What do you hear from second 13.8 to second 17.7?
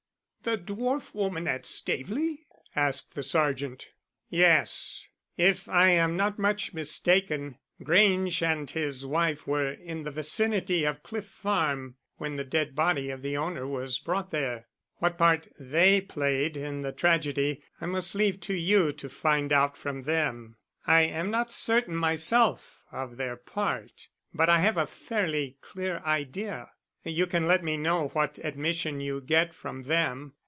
brought there. What part they played in the tragedy